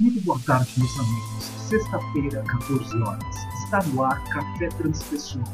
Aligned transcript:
Muito 0.00 0.20
boa 0.20 0.38
tarde, 0.46 0.72
meus 0.76 0.96
amigos. 0.96 1.44
Sexta-feira, 1.68 2.44
14 2.44 3.02
horas. 3.02 3.36
Está 3.64 3.82
no 3.82 4.04
ar 4.04 4.22
Café 4.28 4.68
Transpessoal. 4.68 5.44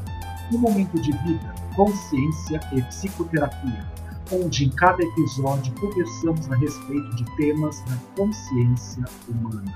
Um 0.52 0.58
momento 0.58 1.00
de 1.00 1.12
vida, 1.12 1.54
consciência 1.74 2.60
e 2.74 2.82
psicoterapia, 2.82 3.88
onde 4.30 4.66
em 4.66 4.68
cada 4.68 5.02
episódio 5.02 5.72
conversamos 5.80 6.52
a 6.52 6.56
respeito 6.56 7.16
de 7.16 7.24
temas 7.36 7.80
da 7.86 7.96
consciência 8.18 9.04
humana. 9.26 9.74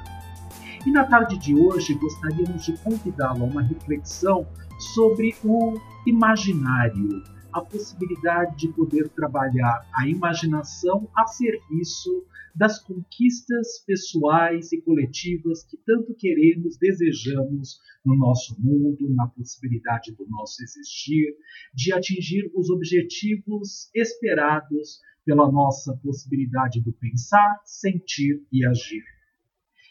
E 0.85 0.92
na 0.92 1.06
tarde 1.06 1.38
de 1.38 1.54
hoje 1.54 1.94
gostaríamos 1.94 2.62
de 2.66 2.76
convidá-lo 2.76 3.44
a 3.44 3.46
uma 3.46 3.62
reflexão 3.62 4.46
sobre 4.94 5.35
o 5.42 5.80
imaginário, 6.06 7.22
a 7.53 7.60
possibilidade 7.60 8.56
de 8.56 8.69
poder 8.69 9.08
trabalhar 9.10 9.87
a 9.94 10.08
imaginação 10.08 11.08
a 11.17 11.26
serviço 11.26 12.24
das 12.54 12.83
conquistas 12.83 13.85
pessoais 13.87 14.72
e 14.72 14.80
coletivas 14.80 15.62
que 15.65 15.76
tanto 15.76 16.15
queremos, 16.15 16.77
desejamos 16.77 17.80
no 18.05 18.16
nosso 18.16 18.61
mundo, 18.61 19.09
na 19.15 19.29
possibilidade 19.29 20.12
do 20.12 20.27
nosso 20.29 20.62
existir, 20.62 21.37
de 21.73 21.93
atingir 21.93 22.51
os 22.55 22.69
objetivos 22.69 23.88
esperados 23.95 25.01
pela 25.24 25.51
nossa 25.51 25.96
possibilidade 26.02 26.80
do 26.80 26.93
pensar, 26.93 27.60
sentir 27.65 28.43
e 28.51 28.66
agir. 28.66 29.05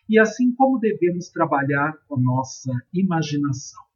E 0.10 0.20
assim 0.20 0.54
como 0.54 0.80
devemos 0.80 1.30
trabalhar 1.30 1.94
a 2.12 2.20
nossa 2.20 2.72
imaginação. 2.94 3.87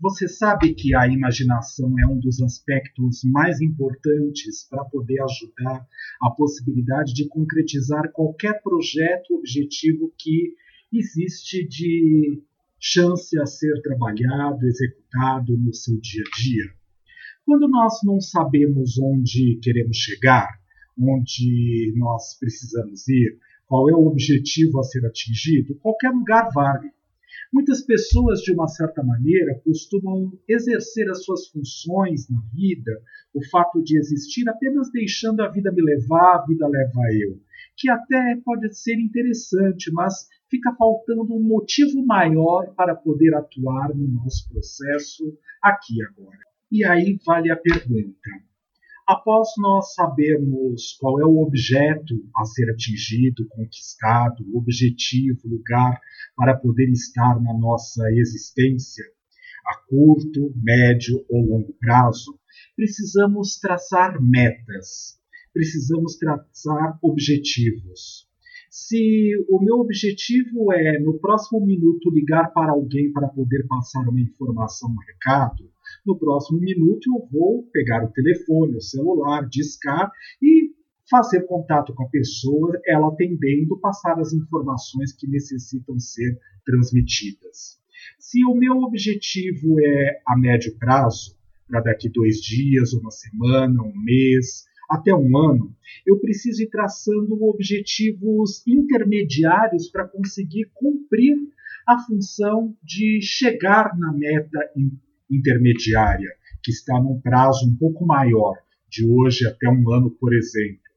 Você 0.00 0.28
sabe 0.28 0.74
que 0.74 0.94
a 0.94 1.08
imaginação 1.08 1.92
é 1.98 2.06
um 2.06 2.20
dos 2.20 2.40
aspectos 2.40 3.22
mais 3.24 3.60
importantes 3.60 4.64
para 4.70 4.84
poder 4.84 5.20
ajudar 5.22 5.84
a 6.22 6.30
possibilidade 6.30 7.12
de 7.12 7.26
concretizar 7.26 8.12
qualquer 8.12 8.62
projeto, 8.62 9.34
objetivo 9.34 10.14
que 10.16 10.54
existe 10.92 11.66
de 11.66 12.40
chance 12.78 13.36
a 13.40 13.44
ser 13.44 13.82
trabalhado, 13.82 14.64
executado 14.66 15.56
no 15.58 15.74
seu 15.74 15.98
dia 16.00 16.22
a 16.22 16.40
dia. 16.40 16.64
Quando 17.44 17.68
nós 17.68 17.94
não 18.04 18.20
sabemos 18.20 18.96
onde 19.00 19.58
queremos 19.60 19.96
chegar, 19.96 20.48
onde 20.96 21.92
nós 21.96 22.38
precisamos 22.38 23.08
ir, 23.08 23.36
qual 23.66 23.90
é 23.90 23.94
o 23.94 24.06
objetivo 24.06 24.78
a 24.78 24.84
ser 24.84 25.04
atingido, 25.04 25.74
qualquer 25.80 26.10
lugar 26.10 26.50
vale. 26.54 26.90
Muitas 27.52 27.82
pessoas, 27.82 28.40
de 28.40 28.52
uma 28.52 28.68
certa 28.68 29.02
maneira, 29.02 29.60
costumam 29.64 30.32
exercer 30.46 31.08
as 31.10 31.24
suas 31.24 31.48
funções 31.48 32.28
na 32.28 32.40
vida, 32.52 33.00
o 33.32 33.42
fato 33.48 33.82
de 33.82 33.98
existir 33.98 34.48
apenas 34.48 34.90
deixando 34.92 35.40
a 35.40 35.48
vida 35.48 35.72
me 35.72 35.82
levar, 35.82 36.36
a 36.36 36.44
vida 36.46 36.68
leva 36.68 37.00
eu, 37.12 37.40
que 37.76 37.88
até 37.88 38.36
pode 38.44 38.76
ser 38.76 39.00
interessante, 39.00 39.90
mas 39.92 40.28
fica 40.50 40.74
faltando 40.76 41.34
um 41.34 41.42
motivo 41.42 42.04
maior 42.04 42.74
para 42.74 42.94
poder 42.94 43.34
atuar 43.34 43.94
no 43.94 44.08
nosso 44.08 44.48
processo 44.50 45.24
aqui 45.62 46.02
agora. 46.02 46.38
E 46.70 46.84
aí 46.84 47.18
vale 47.24 47.50
a 47.50 47.56
pergunta: 47.56 48.30
Após 49.08 49.48
nós 49.56 49.94
sabermos 49.94 50.98
qual 51.00 51.18
é 51.18 51.24
o 51.24 51.40
objeto 51.40 52.14
a 52.36 52.44
ser 52.44 52.70
atingido, 52.70 53.48
conquistado, 53.48 54.44
objetivo, 54.54 55.48
lugar 55.48 55.98
para 56.36 56.54
poder 56.54 56.90
estar 56.90 57.40
na 57.40 57.58
nossa 57.58 58.02
existência, 58.12 59.02
a 59.66 59.78
curto, 59.88 60.52
médio 60.56 61.24
ou 61.30 61.40
longo 61.40 61.72
prazo, 61.80 62.38
precisamos 62.76 63.58
traçar 63.58 64.20
metas, 64.20 65.18
precisamos 65.54 66.18
traçar 66.18 66.98
objetivos. 67.02 68.28
Se 68.70 69.32
o 69.48 69.64
meu 69.64 69.76
objetivo 69.76 70.70
é, 70.70 71.00
no 71.00 71.18
próximo 71.18 71.64
minuto, 71.64 72.10
ligar 72.10 72.52
para 72.52 72.72
alguém 72.72 73.10
para 73.10 73.28
poder 73.28 73.66
passar 73.66 74.06
uma 74.06 74.20
informação, 74.20 74.90
um 74.90 75.00
recado, 75.00 75.72
no 76.08 76.18
próximo 76.18 76.58
minuto 76.58 77.06
eu 77.06 77.28
vou 77.30 77.68
pegar 77.70 78.02
o 78.02 78.10
telefone, 78.10 78.76
o 78.76 78.80
celular, 78.80 79.46
discar 79.46 80.10
e 80.42 80.72
fazer 81.10 81.42
contato 81.42 81.94
com 81.94 82.04
a 82.04 82.08
pessoa, 82.08 82.80
ela 82.86 83.08
atendendo, 83.08 83.78
passar 83.78 84.18
as 84.18 84.32
informações 84.32 85.12
que 85.12 85.28
necessitam 85.28 85.98
ser 85.98 86.38
transmitidas. 86.64 87.78
Se 88.18 88.44
o 88.44 88.54
meu 88.54 88.78
objetivo 88.78 89.78
é 89.80 90.20
a 90.26 90.36
médio 90.36 90.76
prazo, 90.78 91.36
para 91.66 91.80
daqui 91.80 92.08
dois 92.08 92.40
dias, 92.40 92.92
uma 92.94 93.10
semana, 93.10 93.82
um 93.82 93.92
mês, 94.02 94.64
até 94.88 95.14
um 95.14 95.36
ano, 95.36 95.74
eu 96.06 96.18
preciso 96.18 96.62
ir 96.62 96.68
traçando 96.68 97.42
objetivos 97.44 98.66
intermediários 98.66 99.90
para 99.90 100.08
conseguir 100.08 100.70
cumprir 100.74 101.36
a 101.86 101.98
função 101.98 102.74
de 102.82 103.20
chegar 103.22 103.96
na 103.98 104.12
meta 104.12 104.58
intermediária, 105.30 106.30
que 106.62 106.70
está 106.70 106.98
num 107.00 107.20
prazo 107.20 107.66
um 107.66 107.76
pouco 107.76 108.06
maior, 108.06 108.56
de 108.88 109.06
hoje 109.06 109.46
até 109.46 109.68
um 109.68 109.92
ano, 109.92 110.10
por 110.10 110.34
exemplo. 110.34 110.87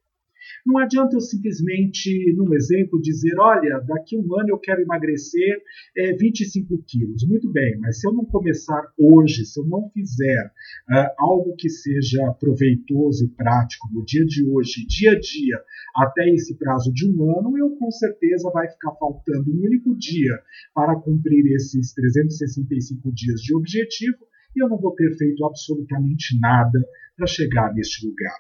Não 0.66 0.78
adianta 0.78 1.16
eu 1.16 1.22
simplesmente, 1.22 2.34
num 2.36 2.54
exemplo, 2.54 3.02
dizer: 3.02 3.38
olha, 3.40 3.80
daqui 3.88 4.18
um 4.18 4.40
ano 4.40 4.50
eu 4.50 4.60
quero 4.60 4.82
emagrecer 4.82 5.62
é, 5.98 6.14
25 6.14 6.84
quilos. 6.88 7.28
Muito 7.28 7.52
bem, 7.52 7.78
mas 7.80 8.00
se 8.00 8.08
eu 8.08 8.14
não 8.14 8.26
começar 8.26 8.82
hoje, 8.98 9.46
se 9.46 9.60
eu 9.60 9.66
não 9.66 9.90
fizer 9.90 10.46
uh, 10.90 11.10
algo 11.18 11.56
que 11.58 11.70
seja 11.70 12.32
proveitoso 12.40 13.26
e 13.26 13.30
prático 13.30 13.88
no 13.92 14.06
dia 14.06 14.26
de 14.26 14.44
hoje, 14.44 14.86
dia 14.88 15.12
a 15.12 15.20
dia, 15.20 15.60
até 15.96 16.30
esse 16.30 16.58
prazo 16.58 16.92
de 16.94 17.08
um 17.08 17.38
ano, 17.38 17.58
eu 17.58 17.72
com 17.78 17.92
certeza 17.92 18.50
vai 18.54 18.70
ficar 18.70 18.92
faltando 18.96 19.52
um 19.52 19.66
único 19.66 19.96
dia 19.98 20.38
para 20.74 20.96
cumprir 20.96 21.46
esses 21.56 21.94
365 21.94 23.12
dias 23.14 23.42
de 23.42 23.56
objetivo 23.56 24.18
e 24.56 24.64
eu 24.64 24.70
não 24.70 24.78
vou 24.78 24.94
ter 24.96 25.16
feito 25.18 25.46
absolutamente 25.46 26.40
nada 26.40 26.80
para 27.16 27.28
chegar 27.28 27.74
neste 27.74 28.06
lugar. 28.06 28.36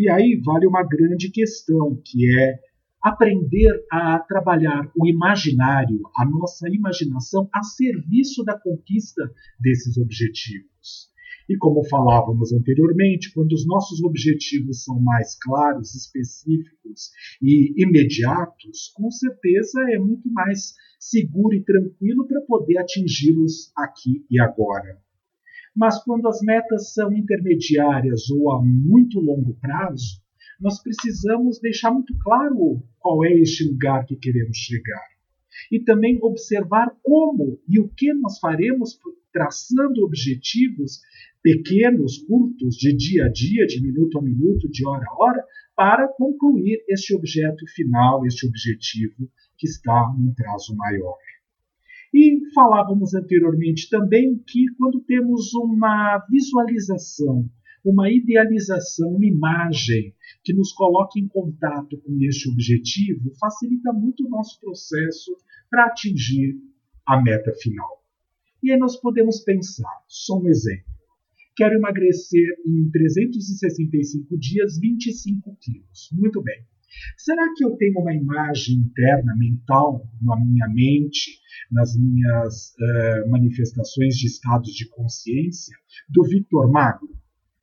E 0.00 0.08
aí 0.08 0.40
vale 0.42 0.66
uma 0.66 0.82
grande 0.82 1.30
questão, 1.30 2.00
que 2.02 2.26
é 2.40 2.58
aprender 3.02 3.84
a 3.92 4.18
trabalhar 4.18 4.90
o 4.96 5.06
imaginário, 5.06 6.00
a 6.16 6.24
nossa 6.24 6.70
imaginação, 6.70 7.50
a 7.52 7.62
serviço 7.62 8.42
da 8.42 8.58
conquista 8.58 9.30
desses 9.60 9.98
objetivos. 9.98 11.10
E 11.46 11.54
como 11.58 11.86
falávamos 11.86 12.50
anteriormente, 12.50 13.30
quando 13.34 13.52
os 13.52 13.66
nossos 13.66 14.02
objetivos 14.02 14.84
são 14.84 14.98
mais 14.98 15.38
claros, 15.38 15.94
específicos 15.94 17.10
e 17.42 17.74
imediatos, 17.76 18.90
com 18.94 19.10
certeza 19.10 19.82
é 19.90 19.98
muito 19.98 20.32
mais 20.32 20.76
seguro 20.98 21.54
e 21.54 21.62
tranquilo 21.62 22.26
para 22.26 22.40
poder 22.40 22.78
atingi-los 22.78 23.70
aqui 23.76 24.24
e 24.30 24.40
agora. 24.40 24.98
Mas 25.74 26.02
quando 26.02 26.26
as 26.26 26.40
metas 26.42 26.92
são 26.92 27.12
intermediárias 27.12 28.28
ou 28.30 28.52
a 28.52 28.62
muito 28.62 29.20
longo 29.20 29.54
prazo, 29.60 30.20
nós 30.60 30.82
precisamos 30.82 31.58
deixar 31.60 31.90
muito 31.90 32.14
claro 32.18 32.82
qual 32.98 33.24
é 33.24 33.32
este 33.32 33.64
lugar 33.66 34.04
que 34.04 34.16
queremos 34.16 34.56
chegar. 34.56 35.08
E 35.70 35.80
também 35.80 36.18
observar 36.22 36.90
como 37.02 37.60
e 37.68 37.78
o 37.78 37.88
que 37.88 38.12
nós 38.14 38.38
faremos 38.38 38.98
traçando 39.32 40.04
objetivos 40.04 41.00
pequenos, 41.42 42.18
curtos, 42.18 42.76
de 42.76 42.94
dia 42.94 43.26
a 43.26 43.28
dia, 43.28 43.66
de 43.66 43.80
minuto 43.80 44.18
a 44.18 44.22
minuto, 44.22 44.70
de 44.70 44.86
hora 44.86 45.06
a 45.06 45.22
hora, 45.22 45.44
para 45.74 46.08
concluir 46.08 46.84
este 46.88 47.14
objeto 47.14 47.64
final, 47.74 48.26
este 48.26 48.46
objetivo 48.46 49.30
que 49.56 49.66
está 49.66 50.14
num 50.18 50.34
prazo 50.34 50.76
maior. 50.76 51.16
E 52.12 52.40
falávamos 52.52 53.14
anteriormente 53.14 53.88
também 53.88 54.36
que 54.46 54.66
quando 54.76 55.00
temos 55.02 55.54
uma 55.54 56.18
visualização, 56.28 57.48
uma 57.84 58.10
idealização, 58.10 59.10
uma 59.10 59.24
imagem 59.24 60.14
que 60.42 60.52
nos 60.52 60.72
coloca 60.72 61.18
em 61.18 61.28
contato 61.28 61.96
com 61.98 62.18
este 62.22 62.50
objetivo, 62.50 63.30
facilita 63.38 63.92
muito 63.92 64.26
o 64.26 64.28
nosso 64.28 64.60
processo 64.60 65.36
para 65.70 65.86
atingir 65.86 66.56
a 67.06 67.20
meta 67.22 67.52
final. 67.54 68.02
E 68.62 68.72
aí 68.72 68.78
nós 68.78 68.96
podemos 69.00 69.40
pensar, 69.40 70.04
só 70.08 70.38
um 70.38 70.48
exemplo. 70.48 70.90
Quero 71.56 71.76
emagrecer 71.76 72.46
em 72.66 72.90
365 72.90 74.38
dias 74.38 74.78
25 74.78 75.56
quilos. 75.60 76.08
Muito 76.12 76.42
bem. 76.42 76.64
Será 77.16 77.42
que 77.54 77.64
eu 77.64 77.76
tenho 77.76 78.00
uma 78.00 78.14
imagem 78.14 78.76
interna, 78.76 79.34
mental, 79.36 80.06
na 80.20 80.36
minha 80.36 80.68
mente, 80.68 81.38
nas 81.70 81.96
minhas 81.96 82.74
uh, 82.74 83.30
manifestações 83.30 84.16
de 84.16 84.26
estados 84.26 84.72
de 84.72 84.88
consciência, 84.88 85.76
do 86.08 86.24
Victor 86.24 86.70
Magro, 86.70 87.08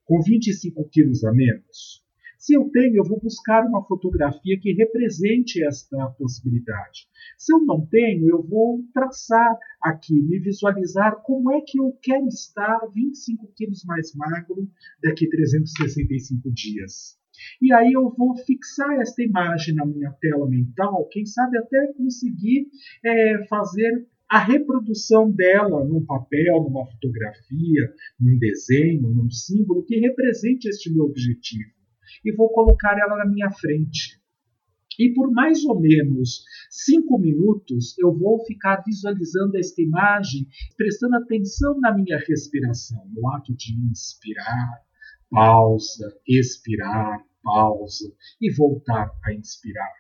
com 0.06 0.22
25 0.22 0.90
quilos 0.90 1.24
a 1.24 1.32
menos? 1.34 2.06
Se 2.38 2.54
eu 2.54 2.70
tenho, 2.70 2.96
eu 2.96 3.04
vou 3.04 3.20
buscar 3.20 3.66
uma 3.66 3.84
fotografia 3.86 4.58
que 4.60 4.72
represente 4.72 5.62
esta 5.66 6.08
possibilidade. 6.12 7.08
Se 7.38 7.52
eu 7.54 7.60
não 7.66 7.86
tenho, 7.86 8.30
eu 8.30 8.42
vou 8.42 8.84
traçar 8.94 9.58
aqui, 9.82 10.14
me 10.14 10.40
visualizar 10.40 11.22
como 11.24 11.52
é 11.52 11.60
que 11.62 11.80
eu 11.80 11.98
quero 12.02 12.28
estar 12.28 12.80
25 12.94 13.52
quilos 13.56 13.84
mais 13.84 14.14
magro 14.16 14.70
daqui 15.04 15.28
365 15.28 16.50
dias. 16.54 17.17
E 17.62 17.74
aí 17.74 17.94
eu 17.94 18.10
vou 18.16 18.36
fixar 18.38 19.00
esta 19.00 19.24
imagem 19.24 19.76
na 19.76 19.86
minha 19.86 20.12
tela 20.22 20.48
mental, 20.50 21.08
quem 21.12 21.26
sabe 21.26 21.58
até 21.58 21.94
conseguir 21.94 22.68
é, 23.04 23.46
fazer 23.48 24.06
a 24.30 24.40
reprodução 24.40 25.32
dela 25.32 25.86
num 25.86 26.06
papel, 26.06 26.62
numa 26.64 26.86
fotografia, 26.86 27.94
num 28.20 28.38
desenho, 28.38 29.10
num 29.10 29.30
símbolo 29.30 29.86
que 29.86 30.00
represente 30.00 30.68
este 30.68 30.92
meu 30.94 31.06
objetivo. 31.06 31.72
E 32.26 32.34
vou 32.34 32.50
colocar 32.50 32.98
ela 33.00 33.18
na 33.18 33.26
minha 33.26 33.50
frente. 33.52 34.20
E 35.00 35.14
por 35.14 35.32
mais 35.32 35.64
ou 35.64 35.80
menos 35.80 36.44
cinco 36.70 37.20
minutos 37.20 37.98
eu 38.00 38.14
vou 38.14 38.44
ficar 38.46 38.84
visualizando 38.86 39.58
esta 39.58 39.82
imagem, 39.82 40.48
prestando 40.76 41.16
atenção 41.18 41.80
na 41.80 41.96
minha 41.96 42.18
respiração, 42.18 43.08
no 43.14 43.30
ato 43.30 43.56
de 43.56 43.74
inspirar, 43.74 44.82
pausa, 45.30 46.16
expirar, 46.28 47.24
pausa 47.44 48.14
e 48.42 48.52
voltar 48.54 49.12
a 49.24 49.34
inspirar. 49.34 49.94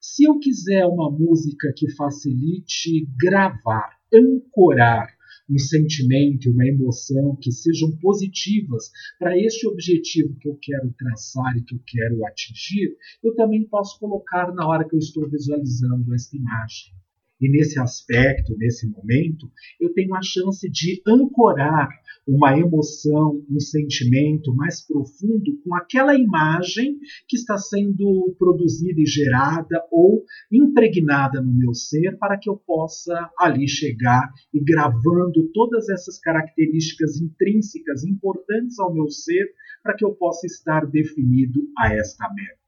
Se 0.00 0.24
eu 0.24 0.38
quiser 0.38 0.86
uma 0.86 1.10
música 1.10 1.72
que 1.76 1.90
facilite 1.94 3.08
gravar, 3.20 3.98
ancorar 4.12 5.16
um 5.48 5.58
sentimento, 5.58 6.50
uma 6.50 6.66
emoção 6.66 7.36
que 7.36 7.52
sejam 7.52 7.96
positivas 7.98 8.90
para 9.18 9.38
este 9.38 9.66
objetivo 9.66 10.36
que 10.40 10.48
eu 10.48 10.58
quero 10.60 10.92
traçar 10.98 11.56
e 11.56 11.62
que 11.62 11.74
eu 11.74 11.80
quero 11.86 12.24
atingir, 12.26 12.96
eu 13.22 13.34
também 13.34 13.66
posso 13.68 13.98
colocar 13.98 14.52
na 14.54 14.66
hora 14.66 14.88
que 14.88 14.94
eu 14.94 14.98
estou 14.98 15.28
visualizando 15.28 16.12
esta 16.14 16.36
imagem. 16.36 16.94
E 17.40 17.50
nesse 17.50 17.78
aspecto, 17.78 18.56
nesse 18.56 18.88
momento, 18.88 19.50
eu 19.78 19.92
tenho 19.92 20.14
a 20.14 20.22
chance 20.22 20.68
de 20.70 21.02
ancorar 21.06 21.88
uma 22.26 22.58
emoção, 22.58 23.44
um 23.48 23.60
sentimento 23.60 24.52
mais 24.54 24.84
profundo 24.84 25.60
com 25.62 25.74
aquela 25.76 26.18
imagem 26.18 26.98
que 27.28 27.36
está 27.36 27.56
sendo 27.56 28.34
produzida 28.38 29.00
e 29.00 29.06
gerada 29.06 29.80
ou 29.92 30.24
impregnada 30.50 31.40
no 31.40 31.52
meu 31.52 31.72
ser 31.72 32.18
para 32.18 32.36
que 32.36 32.50
eu 32.50 32.56
possa 32.56 33.30
ali 33.38 33.68
chegar 33.68 34.32
e 34.52 34.58
gravando 34.60 35.48
todas 35.52 35.88
essas 35.88 36.18
características 36.18 37.20
intrínsecas 37.20 38.02
importantes 38.04 38.78
ao 38.80 38.92
meu 38.92 39.08
ser 39.08 39.46
para 39.82 39.94
que 39.94 40.04
eu 40.04 40.12
possa 40.14 40.46
estar 40.46 40.84
definido 40.86 41.60
a 41.78 41.94
esta 41.94 42.28
meta. 42.34 42.58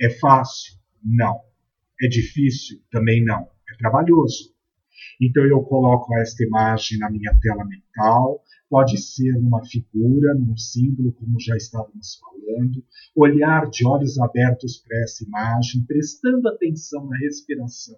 É 0.00 0.10
fácil? 0.18 0.74
Não. 1.04 1.51
É 2.02 2.08
difícil? 2.08 2.80
Também 2.90 3.24
não. 3.24 3.48
É 3.70 3.76
trabalhoso. 3.78 4.52
Então 5.20 5.44
eu 5.44 5.62
coloco 5.62 6.12
esta 6.18 6.42
imagem 6.42 6.98
na 6.98 7.08
minha 7.08 7.32
tela 7.40 7.64
mental, 7.64 8.42
pode 8.68 8.98
ser 8.98 9.32
numa 9.34 9.64
figura, 9.64 10.34
num 10.34 10.56
símbolo, 10.56 11.12
como 11.12 11.38
já 11.38 11.56
estávamos 11.56 12.18
falando, 12.18 12.84
olhar 13.14 13.70
de 13.70 13.86
olhos 13.86 14.18
abertos 14.18 14.78
para 14.78 14.98
essa 15.02 15.24
imagem, 15.24 15.84
prestando 15.86 16.48
atenção 16.48 17.06
na 17.06 17.16
respiração. 17.18 17.96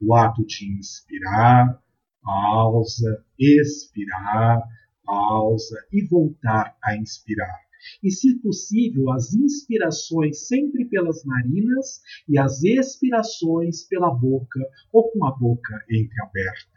O 0.00 0.14
ato 0.14 0.44
de 0.44 0.70
inspirar, 0.78 1.80
pausa, 2.22 3.24
expirar, 3.38 4.62
pausa 5.02 5.76
e 5.90 6.06
voltar 6.06 6.76
a 6.82 6.94
inspirar 6.94 7.65
e, 8.02 8.10
se 8.10 8.36
possível, 8.40 9.10
as 9.10 9.32
inspirações 9.34 10.46
sempre 10.46 10.84
pelas 10.86 11.24
narinas 11.24 12.00
e 12.28 12.38
as 12.38 12.62
expirações 12.62 13.84
pela 13.84 14.10
boca 14.10 14.60
ou 14.92 15.10
com 15.10 15.24
a 15.24 15.36
boca 15.36 15.74
entreaberta. 15.90 16.76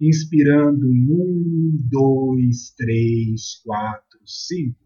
Inspirando 0.00 0.86
em 0.92 1.10
um, 1.10 1.78
dois, 1.90 2.70
três, 2.76 3.60
quatro, 3.64 4.20
cinco. 4.24 4.78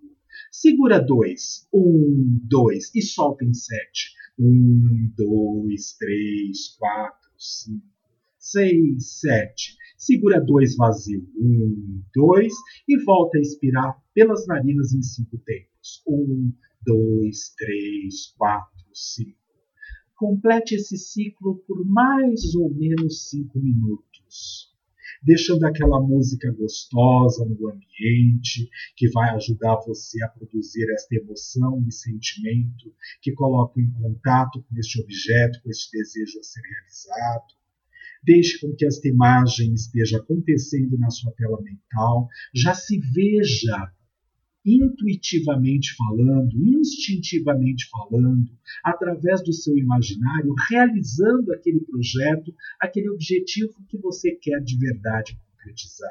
Segura 0.51 0.99
dois, 0.99 1.67
um, 1.73 2.41
dois 2.45 2.95
e 2.95 3.03
solta 3.03 3.45
em 3.45 3.53
sete. 3.53 4.13
Um, 4.39 5.13
dois, 5.17 5.95
três, 5.99 6.77
quatro, 6.79 7.31
cinco, 7.39 7.87
seis, 8.39 9.21
sete. 9.21 9.77
Segura 10.03 10.41
dois 10.41 10.75
vazio. 10.75 11.25
Um, 11.37 12.03
dois. 12.13 12.53
E 12.89 12.99
volta 13.05 13.39
a 13.39 13.41
expirar 13.41 14.03
pelas 14.13 14.45
narinas 14.49 14.93
em 14.93 15.01
cinco 15.01 15.39
tempos. 15.39 16.03
Um, 16.09 16.53
dois, 16.85 17.55
três, 17.57 18.35
quatro, 18.37 18.85
cinco. 18.93 19.39
Complete 20.17 20.75
esse 20.75 20.99
ciclo 20.99 21.63
por 21.69 21.87
mais 21.87 22.53
ou 22.57 22.75
menos 22.75 23.29
cinco 23.29 23.61
minutos. 23.61 24.73
Deixando 25.23 25.65
aquela 25.67 26.01
música 26.01 26.51
gostosa 26.51 27.45
no 27.45 27.69
ambiente, 27.69 28.69
que 28.97 29.09
vai 29.11 29.31
ajudar 29.37 29.77
você 29.87 30.21
a 30.25 30.29
produzir 30.29 30.93
esta 30.95 31.15
emoção 31.15 31.81
e 31.87 31.93
sentimento 31.93 32.93
que 33.21 33.33
coloca 33.35 33.81
em 33.81 33.93
contato 33.93 34.65
com 34.65 34.77
este 34.81 35.01
objeto, 35.01 35.63
com 35.63 35.71
este 35.71 35.97
desejo 35.97 36.41
a 36.41 36.43
ser 36.43 36.61
realizado 36.61 37.62
Deixe 38.23 38.61
com 38.61 38.75
que 38.75 38.87
esta 38.87 39.09
imagem 39.09 39.75
esteja 39.75 40.19
acontecendo 40.19 40.97
na 40.99 41.11
sua 41.11 41.33
tela 41.33 41.61
mental. 41.61 42.29
Já 42.55 42.73
se 42.75 42.99
veja 42.99 43.93
intuitivamente 44.65 45.95
falando, 45.97 46.57
instintivamente 46.57 47.89
falando, 47.91 48.49
através 48.85 49.43
do 49.43 49.53
seu 49.53 49.77
imaginário, 49.77 50.55
realizando 50.71 51.53
aquele 51.53 51.81
projeto, 51.81 52.55
aquele 52.81 53.11
objetivo 53.11 53.75
que 53.89 53.99
você 53.99 54.33
quer 54.37 54.61
de 54.61 54.79
verdade 54.79 55.37
concretizar. 55.51 56.11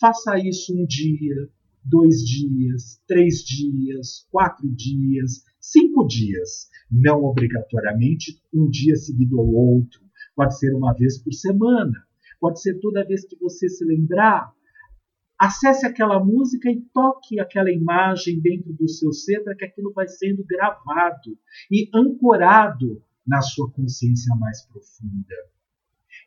Faça 0.00 0.38
isso 0.38 0.72
um 0.74 0.86
dia, 0.86 1.50
dois 1.84 2.24
dias, 2.24 3.00
três 3.06 3.42
dias, 3.44 4.26
quatro 4.30 4.68
dias, 4.68 5.42
cinco 5.60 6.06
dias, 6.06 6.68
não 6.90 7.24
obrigatoriamente 7.24 8.40
um 8.54 8.68
dia 8.68 8.94
seguido 8.96 9.40
ao 9.40 9.48
outro, 9.48 10.00
Pode 10.34 10.58
ser 10.58 10.74
uma 10.74 10.94
vez 10.94 11.22
por 11.22 11.32
semana, 11.32 12.06
pode 12.40 12.60
ser 12.60 12.78
toda 12.80 13.06
vez 13.06 13.24
que 13.26 13.36
você 13.36 13.68
se 13.68 13.84
lembrar. 13.84 14.52
Acesse 15.38 15.86
aquela 15.86 16.22
música 16.24 16.70
e 16.70 16.80
toque 16.94 17.38
aquela 17.40 17.70
imagem 17.70 18.40
dentro 18.40 18.72
do 18.72 18.88
seu 18.88 19.12
ser 19.12 19.42
para 19.42 19.56
que 19.56 19.64
aquilo 19.64 19.92
vai 19.92 20.08
sendo 20.08 20.44
gravado 20.44 21.38
e 21.70 21.90
ancorado 21.94 23.02
na 23.26 23.42
sua 23.42 23.70
consciência 23.70 24.34
mais 24.36 24.64
profunda. 24.66 25.34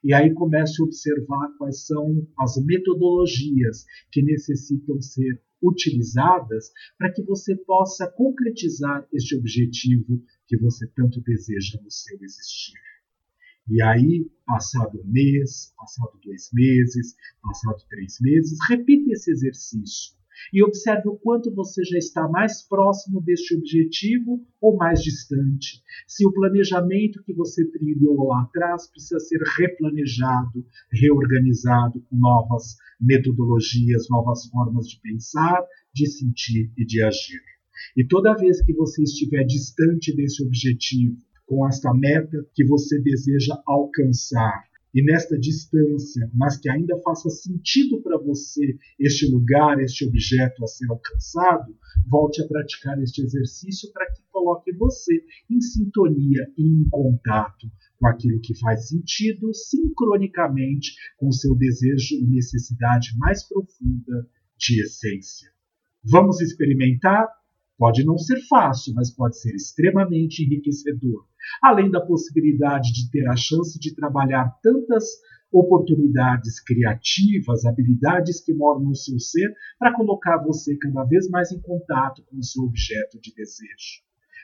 E 0.04 0.14
aí 0.14 0.34
comece 0.34 0.82
a 0.82 0.86
observar 0.86 1.50
quais 1.58 1.86
são 1.86 2.28
as 2.38 2.64
metodologias 2.64 3.86
que 4.12 4.22
necessitam 4.22 5.02
ser 5.02 5.42
utilizadas 5.62 6.72
para 6.98 7.12
que 7.12 7.24
você 7.24 7.56
possa 7.56 8.08
concretizar 8.12 9.08
este 9.12 9.36
objetivo 9.36 10.24
que 10.48 10.58
você 10.58 10.88
tanto 10.96 11.22
deseja 11.22 11.80
no 11.82 11.90
seu 11.90 12.18
existir. 12.22 12.80
E 13.68 13.82
aí, 13.82 14.30
passado 14.46 15.02
um 15.02 15.12
mês, 15.12 15.74
passado 15.76 16.20
dois 16.24 16.50
meses, 16.54 17.16
passado 17.42 17.84
três 17.90 18.18
meses, 18.22 18.58
repita 18.70 19.12
esse 19.12 19.32
exercício 19.32 20.16
e 20.54 20.64
observe 20.64 21.10
o 21.10 21.18
quanto 21.18 21.54
você 21.54 21.84
já 21.84 21.98
está 21.98 22.28
mais 22.28 22.62
próximo 22.68 23.22
deste 23.22 23.56
objetivo 23.56 24.46
ou 24.62 24.78
mais 24.78 25.02
distante. 25.02 25.82
Se 26.08 26.26
o 26.28 26.32
planejamento 26.32 27.24
que 27.24 27.34
você 27.34 27.66
trilhou 27.72 28.28
lá 28.28 28.44
atrás 28.44 28.88
precisa 28.88 29.20
ser 29.20 29.40
replanejado, 29.58 30.66
reorganizado 30.92 32.02
com 32.02 32.18
novas 32.18 32.76
metodologias, 33.00 34.08
novas 34.10 34.46
formas 34.48 34.88
de 34.88 35.00
pensar, 35.02 35.64
de 35.94 36.08
sentir 36.08 36.72
e 36.78 36.86
de 36.86 37.02
agir. 37.02 37.42
E 37.98 38.06
toda 38.06 38.36
vez 38.36 38.62
que 38.64 38.74
você 38.74 39.04
estiver 39.04 39.44
distante 39.46 40.16
desse 40.16 40.44
objetivo, 40.44 41.18
com 41.46 41.68
esta 41.68 41.94
meta 41.94 42.46
que 42.54 42.66
você 42.66 43.00
deseja 43.02 43.56
alcançar. 43.66 44.64
E 44.94 45.04
nesta 45.04 45.38
distância, 45.38 46.32
mas 46.34 46.58
que 46.58 46.70
ainda 46.70 46.98
faça 47.02 47.30
sentido 47.30 48.02
para 48.02 48.18
você 48.18 48.78
este 48.98 49.30
lugar, 49.30 49.78
este 49.82 50.06
objeto 50.06 50.64
a 50.64 50.68
ser 50.68 50.90
alcançado, 50.90 51.76
volte 52.10 52.42
a 52.42 52.48
praticar 52.48 52.98
este 53.04 53.22
exercício 53.22 53.92
para 53.92 54.10
que 54.14 54.22
coloque 54.32 54.72
você 54.72 55.22
em 55.50 55.60
sintonia 55.60 56.48
e 56.58 56.64
em 56.64 56.88
contato 56.90 57.70
com 58.00 58.08
aquilo 58.08 58.40
que 58.40 58.58
faz 58.58 58.88
sentido, 58.88 59.54
sincronicamente 59.54 60.94
com 61.18 61.28
o 61.28 61.34
seu 61.34 61.54
desejo 61.56 62.16
e 62.16 62.26
necessidade 62.28 63.10
mais 63.18 63.44
profunda 63.44 64.30
de 64.58 64.82
essência. 64.82 65.50
Vamos 66.04 66.40
experimentar? 66.40 67.28
Pode 67.78 68.06
não 68.06 68.18
ser 68.18 68.40
fácil, 68.48 68.94
mas 68.96 69.14
pode 69.14 69.38
ser 69.38 69.54
extremamente 69.54 70.44
enriquecedor. 70.44 71.26
Além 71.62 71.92
da 71.92 72.00
possibilidade 72.00 72.94
de 72.94 73.10
ter 73.12 73.28
a 73.28 73.36
chance 73.36 73.78
de 73.80 73.94
trabalhar 73.94 74.50
tantas 74.64 75.04
oportunidades 75.52 76.62
criativas, 76.62 77.66
habilidades 77.66 78.42
que 78.42 78.54
moram 78.54 78.82
no 78.82 78.96
seu 78.96 79.20
ser, 79.20 79.54
para 79.78 79.94
colocar 79.94 80.38
você 80.44 80.78
cada 80.78 81.04
vez 81.04 81.30
mais 81.30 81.52
em 81.52 81.62
contato 81.62 82.24
com 82.30 82.38
o 82.38 82.44
seu 82.44 82.64
objeto 82.64 83.20
de 83.22 83.34
desejo. 83.34 84.04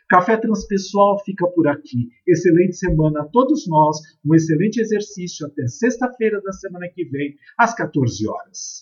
Café 0.10 0.36
Transpessoal 0.36 1.24
fica 1.24 1.48
por 1.48 1.70
aqui. 1.70 2.10
Excelente 2.28 2.76
semana 2.76 3.22
a 3.22 3.26
todos 3.26 3.66
nós, 3.68 3.98
um 4.26 4.36
excelente 4.36 4.82
exercício 4.82 5.48
até 5.48 5.66
sexta-feira 5.68 6.42
da 6.42 6.52
semana 6.52 6.90
que 6.94 7.06
vem, 7.06 7.36
às 7.58 7.74
14 7.74 8.28
horas. 8.28 8.80